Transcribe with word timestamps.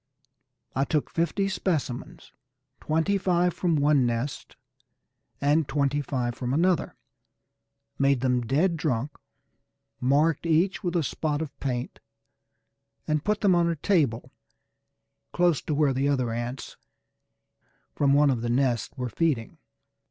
I 0.75 0.83
took 0.83 1.11
fifty 1.11 1.47
specimens, 1.47 2.33
twenty 2.79 3.19
five 3.19 3.53
from 3.53 3.75
one 3.75 4.03
nest 4.03 4.55
and 5.39 5.67
twenty 5.67 6.01
five 6.01 6.33
from 6.33 6.55
another, 6.55 6.95
made 7.99 8.21
them 8.21 8.41
dead 8.41 8.77
drunk, 8.77 9.11
marked 9.99 10.47
each 10.47 10.83
with 10.83 10.95
a 10.95 11.03
spot 11.03 11.39
of 11.39 11.55
paint, 11.59 11.99
and 13.07 13.23
put 13.23 13.41
them 13.41 13.53
on 13.53 13.69
a 13.69 13.75
table 13.75 14.31
close 15.33 15.61
to 15.61 15.75
where 15.75 15.93
the 15.93 16.09
other 16.09 16.31
ants 16.31 16.77
from 17.93 18.13
one 18.15 18.31
of 18.31 18.41
the 18.41 18.49
nests 18.49 18.97
were 18.97 19.07
feeding. 19.07 19.59